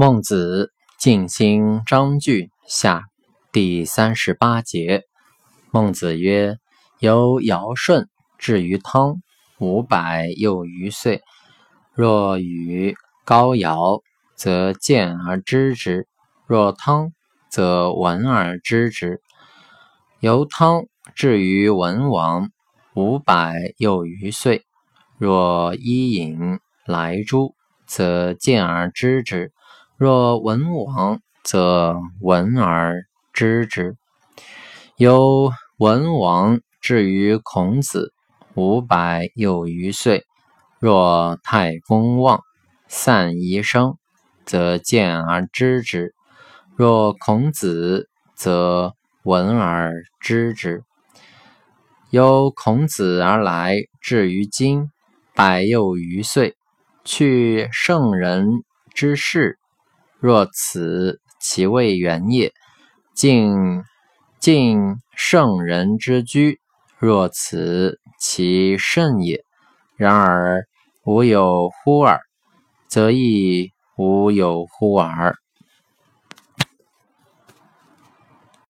[0.00, 3.06] 孟子尽心章句下
[3.50, 5.02] 第三十八节。
[5.72, 6.56] 孟子曰
[7.02, 8.08] ：“由尧舜
[8.38, 9.16] 至于汤，
[9.58, 11.20] 五百又余岁。
[11.94, 14.00] 若与高尧，
[14.36, 16.04] 则见而知之；
[16.46, 17.10] 若汤，
[17.50, 19.20] 则闻而知之。
[20.20, 20.84] 由汤
[21.16, 22.50] 至于文王，
[22.94, 24.62] 五百又余岁。
[25.16, 29.50] 若伊尹、来诸，则见而知之。”
[29.98, 33.02] 若文王，则闻而
[33.32, 33.96] 知之。
[34.96, 38.12] 由文王至于孔子，
[38.54, 40.24] 五百有余岁。
[40.78, 42.40] 若太公望，
[42.86, 43.96] 散宜生，
[44.46, 46.12] 则见而知之；
[46.76, 48.94] 若孔子，则
[49.24, 50.84] 闻而知之。
[52.10, 54.92] 由孔子而来，至于今，
[55.34, 56.54] 百又余岁。
[57.04, 58.62] 去圣人
[58.94, 59.58] 之事。
[60.20, 62.50] 若此，其未远也；
[63.14, 63.84] 敬
[64.40, 66.58] 敬圣人之居，
[66.98, 69.44] 若此，其甚也。
[69.96, 70.66] 然而
[71.04, 72.20] 无有乎尔，
[72.88, 75.36] 则亦无有乎尔。